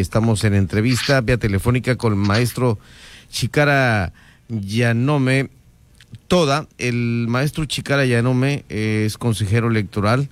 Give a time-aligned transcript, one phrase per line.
[0.00, 2.78] Estamos en entrevista vía telefónica con el maestro
[3.30, 4.12] Chicara
[4.48, 5.50] Yanome
[6.26, 6.66] Toda.
[6.78, 10.28] El maestro Chicara Yanome es consejero electoral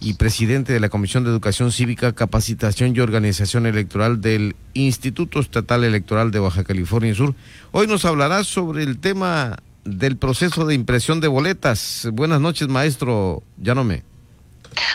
[0.00, 5.84] y presidente de la Comisión de Educación Cívica, Capacitación y Organización Electoral del Instituto Estatal
[5.84, 7.34] Electoral de Baja California Sur.
[7.72, 12.08] Hoy nos hablará sobre el tema del proceso de impresión de boletas.
[12.12, 14.09] Buenas noches, maestro Yanome.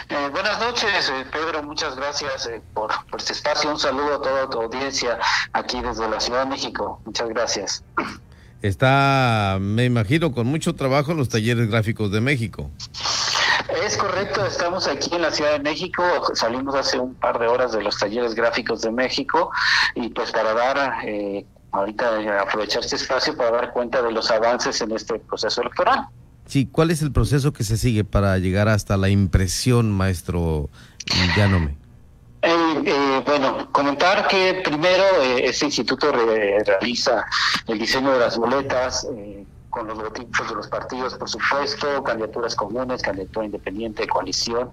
[0.09, 1.63] Eh, buenas noches, eh, Pedro.
[1.63, 3.71] Muchas gracias eh, por, por, este espacio.
[3.71, 5.17] Un saludo a toda tu audiencia
[5.53, 7.01] aquí desde la Ciudad de México.
[7.05, 7.83] Muchas gracias.
[8.61, 12.71] Está, me imagino, con mucho trabajo en los talleres gráficos de México.
[13.83, 16.03] Es correcto, estamos aquí en la Ciudad de México,
[16.33, 19.51] salimos hace un par de horas de los talleres gráficos de México
[19.95, 24.81] y pues para dar, eh, ahorita aprovechar este espacio para dar cuenta de los avances
[24.81, 26.07] en este proceso electoral.
[26.45, 30.69] Sí, ¿cuál es el proceso que se sigue para llegar hasta la impresión, maestro
[31.35, 31.75] Llanome?
[32.41, 37.25] Eh, eh, bueno, comentar que primero eh, este instituto re realiza
[37.67, 39.43] el diseño de las boletas, eh,
[39.75, 44.71] con los logotipos de los partidos, por supuesto, candidaturas comunes, candidatura independiente, coalición.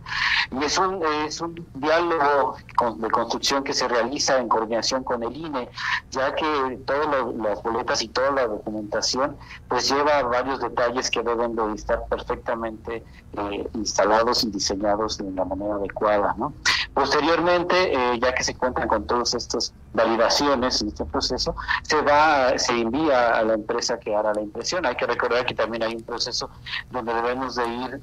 [0.52, 2.56] Y es un, es un diálogo
[2.96, 5.68] de construcción que se realiza en coordinación con el INE,
[6.10, 9.36] ya que todas las boletas y toda la documentación
[9.68, 13.02] pues lleva varios detalles que deben de estar perfectamente
[13.34, 16.34] eh, instalados y diseñados de la manera adecuada.
[16.36, 16.52] ¿no?
[16.92, 22.58] Posteriormente, eh, ya que se cuentan con todas estas validaciones en este proceso, se va,
[22.58, 24.84] se envía a la empresa que hará la impresión.
[24.84, 26.50] Hay que recordar que también hay un proceso
[26.90, 28.00] donde debemos de ir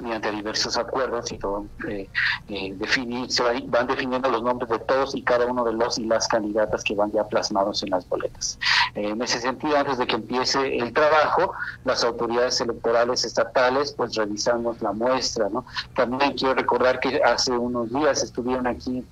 [0.00, 2.08] mediante diversos acuerdos y todo eh,
[2.48, 6.04] eh, definir, se van definiendo los nombres de todos y cada uno de los y
[6.04, 8.58] las candidatas que van ya plasmados en las boletas.
[8.94, 11.52] Eh, en ese sentido, antes de que empiece el trabajo,
[11.84, 15.64] las autoridades electorales estatales pues revisamos la muestra, ¿no?
[15.94, 19.04] También quiero recordar que hace unos días estuvieron aquí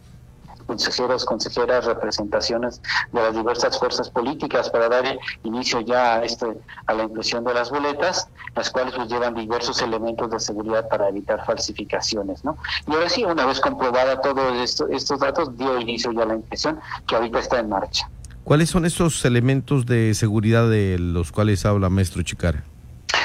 [0.68, 6.46] consejeros, consejeras, representaciones de las diversas fuerzas políticas para dar inicio ya a, este,
[6.86, 11.08] a la impresión de las boletas, las cuales pues llevan diversos elementos de seguridad para
[11.08, 12.58] evitar falsificaciones, ¿no?
[12.86, 16.34] Y ahora sí, una vez comprobada todos esto, estos datos, dio inicio ya a la
[16.34, 18.10] impresión que ahorita está en marcha.
[18.44, 22.62] ¿Cuáles son esos elementos de seguridad de los cuales habla maestro Chicara?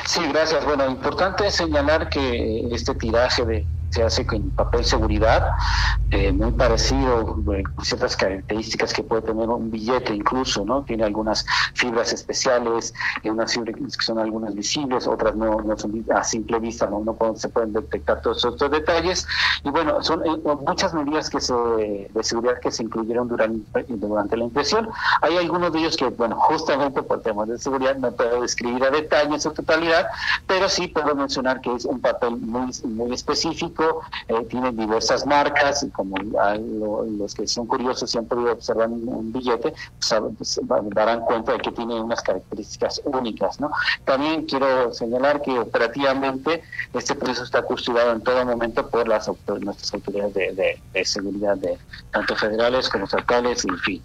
[0.06, 0.64] Sí, gracias.
[0.64, 5.52] Bueno, importante señalar que este tiraje de se hace con papel seguridad,
[6.10, 10.82] eh, muy parecido, eh, ciertas características que puede tener un billete incluso, ¿no?
[10.84, 11.46] Tiene algunas
[11.76, 16.60] fibras especiales, eh, unas fibras que son algunas visibles, otras no, no son a simple
[16.60, 19.28] vista, no, no se pueden detectar todos estos detalles.
[19.64, 20.24] Y bueno, son
[20.66, 24.90] muchas medidas que se, de seguridad que se incluyeron durante, durante la impresión.
[25.22, 28.90] Hay algunos de ellos que, bueno, justamente por temas de seguridad no puedo describir a
[28.90, 30.08] detalle en su totalidad,
[30.48, 33.83] pero sí puedo mencionar que es un papel muy, muy específico
[34.28, 39.74] eh, tiene diversas marcas y como los que son curiosos han podido observar un, billete,
[40.00, 40.60] pues, pues
[40.94, 43.58] darán cuenta de que tiene unas características únicas.
[44.06, 46.64] También quiero señalar que operativamente
[46.94, 49.28] este proceso está custodiado en todo momento por las
[49.62, 51.78] nuestras autoridades de, seguridad, de
[52.12, 54.04] tanto federales como estatales, en fin.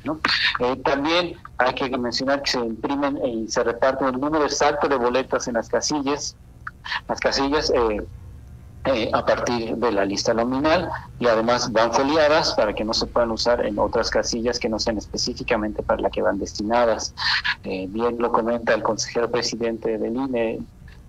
[0.61, 4.97] Eh, también hay que mencionar que se imprimen y se reparten el número exacto de
[4.97, 6.37] boletas en las casillas.
[7.09, 8.07] Las casillas eh,
[8.85, 13.07] eh, a partir de la lista nominal y además van foliadas para que no se
[13.07, 17.15] puedan usar en otras casillas que no sean específicamente para la que van destinadas.
[17.65, 20.61] Eh, bien lo comenta el consejero presidente del INE,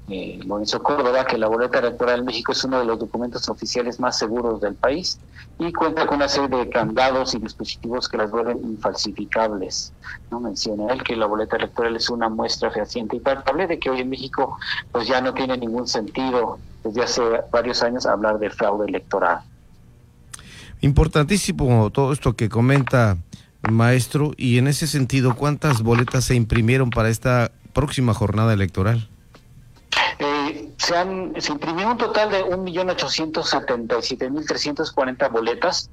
[0.09, 3.99] eh, Lorenzo Córdoba, que la boleta electoral en México es uno de los documentos oficiales
[3.99, 5.19] más seguros del país
[5.59, 9.93] y cuenta con una serie de candados y dispositivos que las vuelven infalsificables.
[10.31, 10.39] ¿no?
[10.39, 14.01] Menciona él que la boleta electoral es una muestra fehaciente y palpable de que hoy
[14.01, 14.57] en México
[14.91, 17.21] pues ya no tiene ningún sentido desde hace
[17.51, 19.41] varios años hablar de fraude electoral.
[20.81, 23.17] Importantísimo todo esto que comenta
[23.69, 29.09] maestro y en ese sentido, ¿cuántas boletas se imprimieron para esta próxima jornada electoral?
[30.89, 35.91] Se, han, se imprimió un total de 1.877.340 boletas.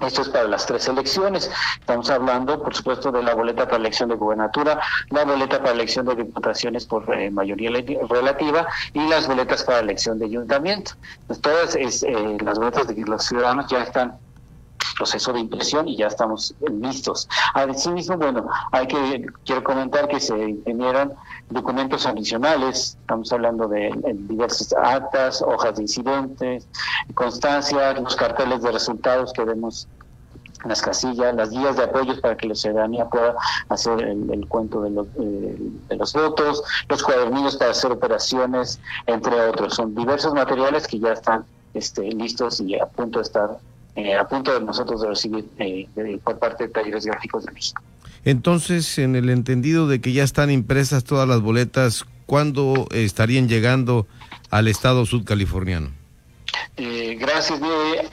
[0.00, 1.50] Esto es para las tres elecciones.
[1.78, 4.80] Estamos hablando, por supuesto, de la boleta para elección de gubernatura,
[5.10, 7.72] la boleta para elección de diputaciones por eh, mayoría
[8.08, 10.92] relativa y las boletas para elección de ayuntamiento.
[11.26, 14.16] Pues todas es, eh, las boletas de los ciudadanos ya están
[14.94, 17.28] proceso de impresión y ya estamos listos.
[17.54, 21.12] Asimismo, bueno, hay que quiero comentar que se imprimieron
[21.50, 23.92] documentos adicionales, estamos hablando de,
[24.28, 26.66] diversas actas, hojas de incidentes,
[27.14, 29.88] constancias, los carteles de resultados que vemos
[30.62, 33.34] en las casillas, las guías de apoyos para que la ciudadanía pueda
[33.68, 35.56] hacer el, cuento de los, eh,
[35.88, 39.74] de los votos, los cuadernillos para hacer operaciones, entre otros.
[39.74, 41.44] Son diversos materiales que ya están
[41.74, 43.58] este, listos y a punto de estar
[43.96, 45.86] eh, a punto de nosotros de recibir eh,
[46.24, 47.82] por parte de Talleres Gráficos de México.
[48.24, 54.06] Entonces, en el entendido de que ya están impresas todas las boletas, ¿cuándo estarían llegando
[54.50, 55.90] al estado sudcaliforniano?
[56.76, 57.60] Eh, gracias.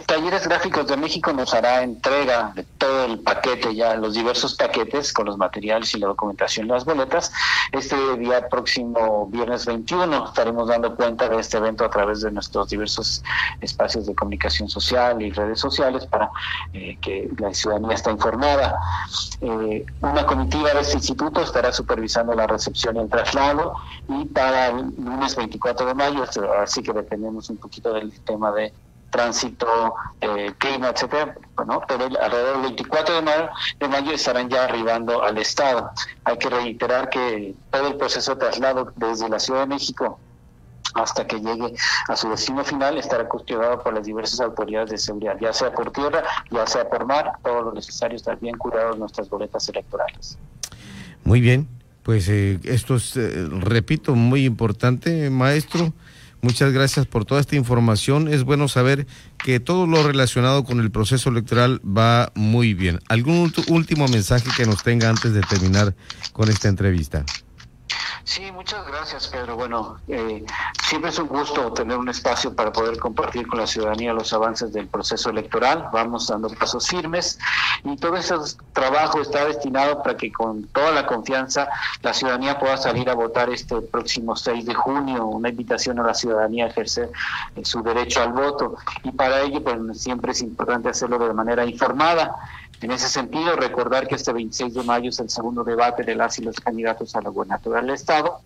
[0.05, 5.13] Talleres Gráficos de México nos hará entrega de todo el paquete, ya los diversos paquetes
[5.13, 7.31] con los materiales y la documentación las boletas.
[7.71, 12.69] Este día próximo, viernes 21, estaremos dando cuenta de este evento a través de nuestros
[12.69, 13.23] diversos
[13.61, 16.29] espacios de comunicación social y redes sociales para
[16.73, 18.75] eh, que la ciudadanía esté informada.
[19.41, 23.75] Eh, una comitiva de este instituto estará supervisando la recepción y el traslado
[24.07, 26.23] y para el lunes 24 de mayo,
[26.61, 28.73] así que dependemos un poquito del tema de
[29.09, 35.37] tránsito, eh, clima, etcétera, bueno, pero alrededor del 24 de mayo, estarán ya arribando al
[35.37, 35.91] estado.
[36.23, 40.19] Hay que reiterar que todo el proceso de traslado desde la Ciudad de México
[40.95, 41.75] hasta que llegue
[42.07, 45.91] a su destino final estará custodiado por las diversas autoridades de seguridad, ya sea por
[45.91, 50.37] tierra, ya sea por mar, todo lo necesario estar bien curados nuestras boletas electorales.
[51.23, 51.67] Muy bien,
[52.03, 55.93] pues eh, esto es, eh, repito, muy importante, maestro.
[56.41, 58.29] Muchas gracias por toda esta información.
[58.29, 59.07] Es bueno saber
[59.43, 62.99] que todo lo relacionado con el proceso electoral va muy bien.
[63.09, 65.95] ¿Algún último mensaje que nos tenga antes de terminar
[66.31, 67.25] con esta entrevista?
[68.29, 69.55] Sí, muchas gracias, Pedro.
[69.55, 70.45] Bueno, eh,
[70.83, 74.71] siempre es un gusto tener un espacio para poder compartir con la ciudadanía los avances
[74.71, 75.89] del proceso electoral.
[75.91, 77.39] Vamos dando pasos firmes
[77.83, 78.35] y todo ese
[78.71, 81.69] trabajo está destinado para que con toda la confianza
[82.03, 85.25] la ciudadanía pueda salir a votar este próximo 6 de junio.
[85.25, 87.09] Una invitación a la ciudadanía a ejercer
[87.55, 91.65] eh, su derecho al voto y para ello pues siempre es importante hacerlo de manera
[91.65, 92.35] informada.
[92.81, 96.39] En ese sentido, recordar que este 26 de mayo es el segundo debate de las
[96.39, 98.41] y los candidatos a la gubernatura del Estado.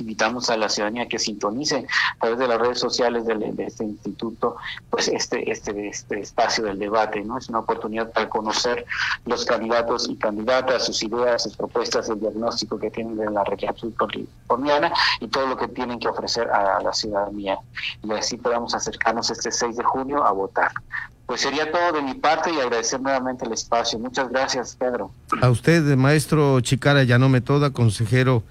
[0.00, 1.86] Invitamos a la ciudadanía que sintonice
[2.16, 4.56] a través de las redes sociales de, este instituto,
[4.90, 7.38] pues este, este, este espacio del debate, ¿no?
[7.38, 8.84] Es una oportunidad para conocer
[9.26, 13.76] los candidatos y candidatas, sus ideas, sus propuestas, el diagnóstico que tienen de la región
[13.76, 17.58] subcaliforniana y todo lo que tienen que ofrecer a la ciudadanía.
[18.02, 20.72] Y así podamos acercarnos este 6 de junio a votar.
[21.26, 23.98] Pues sería todo de mi parte y agradecer nuevamente el espacio.
[23.98, 25.10] Muchas gracias, Pedro.
[25.40, 28.42] A usted, maestro Chicara Yanome Toda, consejero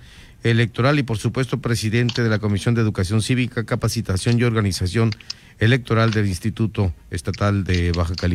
[0.43, 5.11] electoral y por supuesto presidente de la Comisión de Educación Cívica, Capacitación y Organización
[5.59, 8.31] Electoral del Instituto Estatal de Baja California.